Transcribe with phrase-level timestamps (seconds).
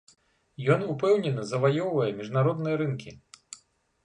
[0.75, 3.15] Ён упэўнена заваёўвае міжнародныя рынкі.